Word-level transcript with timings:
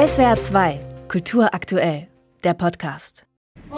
SWR 0.00 0.40
2, 0.40 0.80
Kultur 1.08 1.52
aktuell, 1.52 2.08
der 2.42 2.54
Podcast. 2.54 3.26
Die 3.66 3.74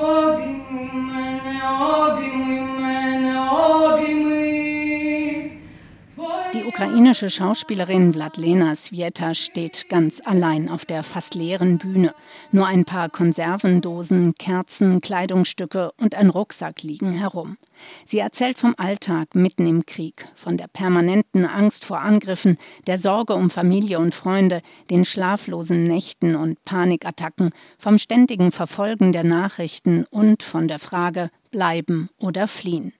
ukrainische 6.83 7.31
Schauspielerin 7.31 8.13
Vladlena 8.13 8.75
Svieta 8.75 9.37
steht 9.37 9.89
ganz 9.89 10.21
allein 10.25 10.69
auf 10.69 10.85
der 10.85 11.05
fast 11.05 11.37
leeren 11.37 11.79
Bühne. 11.79 12.13
Nur 12.51 12.67
ein 12.67 12.85
paar 12.85 13.09
Konservendosen, 13.09 14.35
Kerzen, 14.35 15.01
Kleidungsstücke 15.01 15.93
und 15.97 16.17
ein 16.17 16.29
Rucksack 16.29 16.83
liegen 16.83 17.13
herum. 17.13 17.57
Sie 18.05 18.19
erzählt 18.19 18.59
vom 18.59 18.75
Alltag 18.79 19.37
mitten 19.37 19.65
im 19.69 19.87
Krieg, 19.87 20.27
von 20.35 20.57
der 20.57 20.67
permanenten 20.67 21.47
Angst 21.47 21.85
vor 21.85 22.01
Angriffen, 22.01 22.59
der 22.89 22.99
Sorge 22.99 23.35
um 23.35 23.49
Familie 23.49 24.01
und 24.01 24.13
Freunde, 24.13 24.61
den 24.91 25.05
schlaflosen 25.05 25.85
Nächten 25.85 26.35
und 26.35 26.65
Panikattacken, 26.65 27.53
vom 27.79 27.97
ständigen 27.97 28.51
Verfolgen 28.51 29.13
der 29.13 29.23
Nachrichten 29.23 30.05
und 30.11 30.43
von 30.43 30.67
der 30.67 30.81
Frage 30.81 31.31
bleiben 31.53 32.11
oder 32.19 32.49
fliehen. 32.49 32.93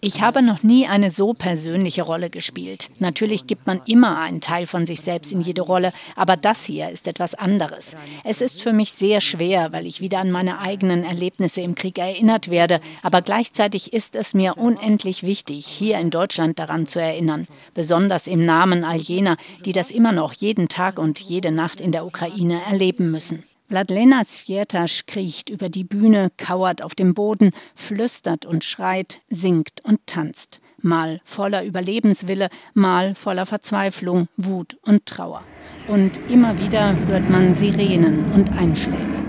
Ich 0.00 0.20
habe 0.20 0.42
noch 0.42 0.62
nie 0.62 0.86
eine 0.86 1.10
so 1.10 1.32
persönliche 1.32 2.02
Rolle 2.02 2.28
gespielt. 2.28 2.90
Natürlich 2.98 3.46
gibt 3.46 3.66
man 3.66 3.80
immer 3.86 4.18
einen 4.18 4.42
Teil 4.42 4.66
von 4.66 4.84
sich 4.84 5.00
selbst 5.00 5.32
in 5.32 5.40
jede 5.40 5.62
Rolle, 5.62 5.92
aber 6.14 6.36
das 6.36 6.64
hier 6.64 6.90
ist 6.90 7.08
etwas 7.08 7.34
anderes. 7.34 7.96
Es 8.22 8.42
ist 8.42 8.62
für 8.62 8.74
mich 8.74 8.92
sehr 8.92 9.22
schwer, 9.22 9.72
weil 9.72 9.86
ich 9.86 10.02
wieder 10.02 10.18
an 10.18 10.30
meine 10.30 10.58
eigenen 10.58 11.02
Erlebnisse 11.02 11.62
im 11.62 11.74
Krieg 11.74 11.98
erinnert 11.98 12.50
werde, 12.50 12.80
aber 13.02 13.22
gleichzeitig 13.22 13.94
ist 13.94 14.16
es 14.16 14.34
mir 14.34 14.58
unendlich 14.58 15.22
wichtig, 15.22 15.66
hier 15.66 15.98
in 15.98 16.10
Deutschland 16.10 16.58
daran 16.58 16.86
zu 16.86 17.00
erinnern, 17.00 17.46
besonders 17.72 18.26
im 18.26 18.42
Namen 18.42 18.84
all 18.84 18.98
jener, 18.98 19.36
die 19.64 19.72
das 19.72 19.90
immer 19.90 20.12
noch 20.12 20.34
jeden 20.34 20.68
Tag 20.68 20.98
und 20.98 21.20
jede 21.20 21.50
Nacht 21.50 21.80
in 21.80 21.92
der 21.92 22.04
Ukraine 22.04 22.60
erleben 22.68 23.10
müssen. 23.10 23.44
Vladlena 23.68 24.22
Sviertasch 24.24 25.06
kriecht 25.06 25.50
über 25.50 25.68
die 25.68 25.82
Bühne, 25.82 26.30
kauert 26.36 26.82
auf 26.82 26.94
dem 26.94 27.14
Boden, 27.14 27.50
flüstert 27.74 28.46
und 28.46 28.62
schreit, 28.62 29.20
singt 29.28 29.84
und 29.84 30.06
tanzt, 30.06 30.60
mal 30.80 31.20
voller 31.24 31.64
Überlebenswille, 31.64 32.48
mal 32.74 33.16
voller 33.16 33.44
Verzweiflung, 33.44 34.28
Wut 34.36 34.78
und 34.82 35.06
Trauer. 35.06 35.42
Und 35.88 36.20
immer 36.28 36.58
wieder 36.58 36.96
hört 37.06 37.28
man 37.28 37.54
Sirenen 37.54 38.32
und 38.32 38.52
Einschläge. 38.52 39.25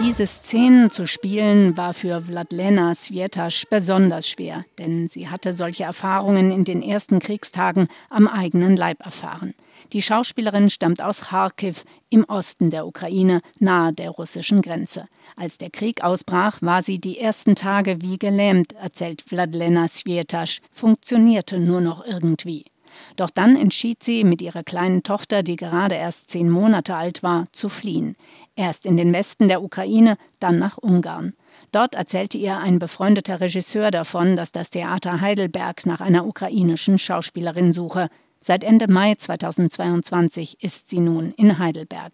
Diese 0.00 0.28
Szenen 0.28 0.90
zu 0.90 1.08
spielen 1.08 1.76
war 1.76 1.92
für 1.92 2.20
Vladlena 2.20 2.94
Sviertasch 2.94 3.66
besonders 3.68 4.28
schwer, 4.28 4.64
denn 4.78 5.08
sie 5.08 5.28
hatte 5.28 5.52
solche 5.52 5.84
Erfahrungen 5.84 6.52
in 6.52 6.64
den 6.64 6.82
ersten 6.82 7.18
Kriegstagen 7.18 7.88
am 8.08 8.28
eigenen 8.28 8.76
Leib 8.76 9.04
erfahren. 9.04 9.54
Die 9.92 10.00
Schauspielerin 10.02 10.70
stammt 10.70 11.02
aus 11.02 11.22
Kharkiv 11.22 11.84
im 12.10 12.24
Osten 12.24 12.70
der 12.70 12.86
Ukraine, 12.86 13.40
nahe 13.58 13.92
der 13.92 14.10
russischen 14.10 14.62
Grenze. 14.62 15.06
Als 15.36 15.58
der 15.58 15.70
Krieg 15.70 16.04
ausbrach, 16.04 16.62
war 16.62 16.82
sie 16.82 17.00
die 17.00 17.18
ersten 17.18 17.56
Tage 17.56 18.00
wie 18.00 18.18
gelähmt, 18.18 18.74
erzählt 18.74 19.22
Vladlena 19.22 19.88
Svietasch, 19.88 20.60
funktionierte 20.70 21.58
nur 21.58 21.80
noch 21.80 22.04
irgendwie. 22.06 22.64
Doch 23.16 23.30
dann 23.30 23.56
entschied 23.56 24.02
sie, 24.02 24.24
mit 24.24 24.42
ihrer 24.42 24.62
kleinen 24.62 25.02
Tochter, 25.02 25.42
die 25.42 25.56
gerade 25.56 25.94
erst 25.94 26.30
zehn 26.30 26.50
Monate 26.50 26.94
alt 26.94 27.22
war, 27.22 27.46
zu 27.52 27.68
fliehen. 27.68 28.16
Erst 28.56 28.86
in 28.86 28.96
den 28.96 29.12
Westen 29.12 29.48
der 29.48 29.62
Ukraine, 29.62 30.16
dann 30.40 30.58
nach 30.58 30.78
Ungarn. 30.78 31.34
Dort 31.72 31.94
erzählte 31.94 32.38
ihr 32.38 32.58
ein 32.58 32.78
befreundeter 32.78 33.40
Regisseur 33.40 33.90
davon, 33.90 34.36
dass 34.36 34.52
das 34.52 34.70
Theater 34.70 35.20
Heidelberg 35.20 35.86
nach 35.86 36.00
einer 36.00 36.26
ukrainischen 36.26 36.98
Schauspielerin 36.98 37.72
suche. 37.72 38.08
Seit 38.40 38.62
Ende 38.62 38.86
Mai 38.88 39.16
2022 39.16 40.62
ist 40.62 40.88
sie 40.88 41.00
nun 41.00 41.32
in 41.32 41.58
Heidelberg. 41.58 42.12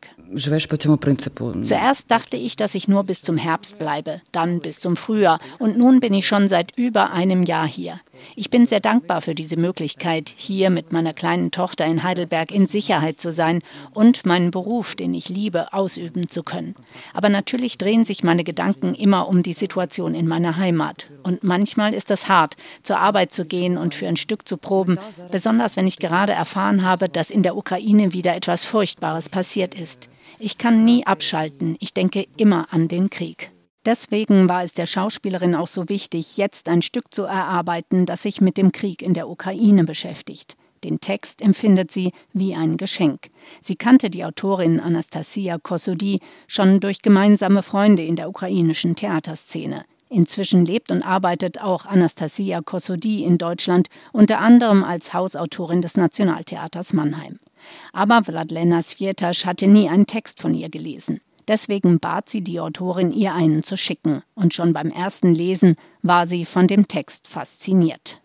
Zuerst 1.65 2.11
dachte 2.11 2.39
ich, 2.39 2.57
dass 2.57 2.75
ich 2.75 2.89
nur 2.89 3.05
bis 3.05 3.21
zum 3.21 3.37
Herbst 3.37 3.79
bleibe, 3.79 4.23
dann 4.33 4.61
bis 4.61 4.81
zum 4.81 4.97
Frühjahr 4.97 5.39
und 5.59 5.77
nun 5.77 6.01
bin 6.01 6.15
ich 6.15 6.27
schon 6.27 6.49
seit 6.49 6.77
über 6.79 7.13
einem 7.13 7.43
Jahr 7.43 7.67
hier. 7.67 8.01
Ich 8.37 8.51
bin 8.51 8.67
sehr 8.67 8.81
dankbar 8.81 9.21
für 9.21 9.35
diese 9.35 9.57
Möglichkeit, 9.57 10.33
hier 10.37 10.71
mit 10.71 10.93
meiner 10.93 11.13
kleinen 11.13 11.51
Tochter 11.51 11.87
in 11.87 12.03
Heidelberg 12.03 12.51
in 12.51 12.67
Sicherheit 12.67 13.21
zu 13.21 13.33
sein 13.33 13.63
und 13.93 14.27
meinen 14.27 14.51
Beruf, 14.51 14.95
den 14.95 15.15
ich 15.15 15.29
liebe, 15.29 15.73
ausüben 15.73 16.29
zu 16.29 16.43
können. 16.43 16.75
Aber 17.13 17.29
natürlich 17.29 17.79
drehen 17.79 18.05
sich 18.05 18.25
meine 18.25 18.45
Gedanken 18.45 18.95
immer 18.95 19.29
um 19.29 19.43
die 19.43 19.53
Situation 19.53 20.15
in 20.15 20.27
meiner 20.27 20.57
Heimat. 20.57 21.07
Und 21.23 21.45
manchmal 21.45 21.95
ist 21.95 22.11
es 22.11 22.29
hart, 22.29 22.57
zur 22.83 22.99
Arbeit 22.99 23.33
zu 23.33 23.45
gehen 23.45 23.79
und 23.79 23.95
für 23.95 24.09
ein 24.09 24.17
Stück 24.17 24.49
zu 24.49 24.57
proben, 24.57 24.99
besonders 25.31 25.77
wenn 25.77 25.87
ich 25.87 25.99
gerade 25.99 26.33
erfahren 26.33 26.85
habe, 26.85 27.09
dass 27.09 27.31
in 27.31 27.43
der 27.43 27.57
Ukraine 27.57 28.13
wieder 28.13 28.35
etwas 28.35 28.65
Furchtbares 28.65 29.29
passiert 29.29 29.75
ist. 29.75 30.09
Ich 30.39 30.59
kann 30.59 30.85
nie 30.85 31.07
abschalten, 31.07 31.77
ich 31.81 31.95
denke 31.95 32.27
immer 32.37 32.67
an 32.71 32.89
den 32.89 33.11
Krieg. 33.11 33.54
Deswegen 33.87 34.49
war 34.49 34.65
es 34.65 34.73
der 34.73 34.87
Schauspielerin 34.87 35.55
auch 35.55 35.69
so 35.69 35.89
wichtig, 35.89 36.39
jetzt 36.39 36.69
ein 36.69 36.81
Stück 36.81 37.13
zu 37.13 37.25
erarbeiten, 37.25 38.07
das 38.07 38.23
sich 38.23 38.41
mit 38.41 38.57
dem 38.57 38.73
Krieg 38.73 39.03
in 39.03 39.13
der 39.13 39.29
Ukraine 39.29 39.85
beschäftigt. 39.85 40.57
Den 40.85 41.01
Text 41.01 41.41
empfindet 41.41 41.91
sie 41.91 42.13
wie 42.33 42.55
ein 42.55 42.77
Geschenk. 42.77 43.31
Sie 43.61 43.77
kannte 43.77 44.11
die 44.11 44.25
Autorin 44.25 44.81
Anastasia 44.81 45.59
Kosody 45.59 46.21
schon 46.47 46.81
durch 46.81 47.01
gemeinsame 47.01 47.63
Freunde 47.63 48.05
in 48.05 48.17
der 48.17 48.29
ukrainischen 48.29 48.95
Theaterszene. 48.95 49.85
Inzwischen 50.11 50.65
lebt 50.65 50.91
und 50.91 51.03
arbeitet 51.03 51.61
auch 51.61 51.87
Anastasia 51.87 52.61
Kosody 52.61 53.25
in 53.25 53.39
Deutschland, 53.39 53.89
unter 54.13 54.41
anderem 54.41 54.85
als 54.85 55.13
Hausautorin 55.13 55.81
des 55.83 55.97
Nationaltheaters 55.97 56.93
Mannheim. 56.93 57.41
Aber 57.93 58.23
Vladlena 58.23 58.83
Svietasch 58.83 59.47
hatte 59.47 59.67
nie 59.67 59.89
einen 59.89 60.07
Text 60.07 60.41
von 60.41 60.55
ihr 60.55 60.69
gelesen. 60.69 61.21
Deswegen 61.49 61.99
bat 61.99 62.29
sie 62.29 62.43
die 62.43 62.61
Autorin, 62.61 63.13
ihr 63.13 63.35
einen 63.35 63.63
zu 63.63 63.77
schicken. 63.77 64.23
Und 64.35 64.55
schon 64.55 64.73
beim 64.73 64.91
ersten 64.91 65.35
Lesen 65.35 65.77
war 66.03 66.27
sie 66.27 66.45
von 66.45 66.67
dem 66.67 66.89
Text 66.89 67.29
fasziniert. 67.29 68.21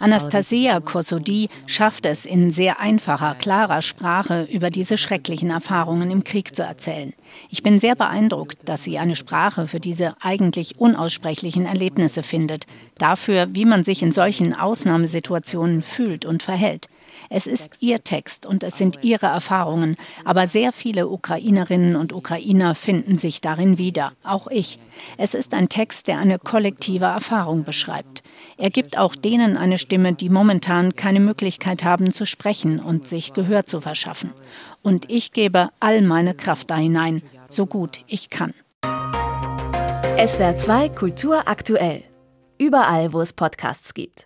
Anastasia 0.00 0.80
Kosodi 0.80 1.48
schafft 1.66 2.06
es 2.06 2.26
in 2.26 2.50
sehr 2.50 2.80
einfacher, 2.80 3.36
klarer 3.36 3.82
Sprache 3.82 4.48
über 4.50 4.70
diese 4.70 4.98
schrecklichen 4.98 5.50
Erfahrungen 5.50 6.10
im 6.10 6.24
Krieg 6.24 6.56
zu 6.56 6.62
erzählen. 6.62 7.12
Ich 7.50 7.62
bin 7.62 7.78
sehr 7.78 7.94
beeindruckt, 7.94 8.68
dass 8.68 8.82
sie 8.82 8.98
eine 8.98 9.14
Sprache 9.14 9.68
für 9.68 9.78
diese 9.78 10.16
eigentlich 10.20 10.80
unaussprechlichen 10.80 11.66
Erlebnisse 11.66 12.24
findet, 12.24 12.66
dafür, 12.98 13.46
wie 13.52 13.64
man 13.64 13.84
sich 13.84 14.02
in 14.02 14.10
solchen 14.10 14.54
Ausnahmesituationen 14.54 15.80
fühlt 15.82 16.24
und 16.24 16.42
verhält. 16.42 16.88
Es 17.30 17.46
ist 17.46 17.76
ihr 17.80 18.04
Text 18.04 18.46
und 18.46 18.62
es 18.62 18.78
sind 18.78 18.98
ihre 19.02 19.26
Erfahrungen, 19.26 19.96
aber 20.24 20.46
sehr 20.46 20.72
viele 20.72 21.08
Ukrainerinnen 21.08 21.96
und 21.96 22.12
Ukrainer 22.12 22.74
finden 22.74 23.16
sich 23.16 23.40
darin 23.40 23.78
wieder, 23.78 24.12
auch 24.22 24.46
ich. 24.48 24.78
Es 25.16 25.34
ist 25.34 25.54
ein 25.54 25.68
Text, 25.68 26.08
der 26.08 26.18
eine 26.18 26.38
kollektive 26.38 27.06
Erfahrung 27.06 27.64
beschreibt. 27.64 28.22
Er 28.56 28.70
gibt 28.70 28.98
auch 28.98 29.14
denen 29.16 29.56
eine 29.56 29.78
Stimme, 29.78 30.12
die 30.12 30.28
momentan 30.28 30.94
keine 30.94 31.20
Möglichkeit 31.20 31.84
haben 31.84 32.12
zu 32.12 32.26
sprechen 32.26 32.78
und 32.78 33.08
sich 33.08 33.32
Gehör 33.32 33.66
zu 33.66 33.80
verschaffen. 33.80 34.32
Und 34.82 35.10
ich 35.10 35.32
gebe 35.32 35.70
all 35.80 36.02
meine 36.02 36.34
Kraft 36.34 36.70
da 36.70 36.76
hinein, 36.76 37.22
so 37.48 37.66
gut 37.66 38.00
ich 38.06 38.30
kann. 38.30 38.54
SWR 40.16 40.56
2 40.56 40.90
Kultur 40.90 41.48
aktuell. 41.48 42.02
Überall, 42.56 43.12
wo 43.12 43.20
es 43.20 43.32
Podcasts 43.32 43.94
gibt. 43.94 44.22